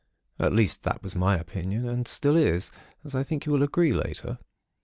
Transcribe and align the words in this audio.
At 0.39 0.51
least, 0.51 0.81
that 0.81 1.03
was 1.03 1.15
my 1.15 1.37
opinion; 1.37 1.87
and 1.87 2.07
is 2.07 2.11
still, 2.11 2.35
as 2.35 2.71
I 3.13 3.21
think 3.21 3.45
you 3.45 3.51
will 3.51 3.61
agree 3.61 3.93
later. 3.93 4.39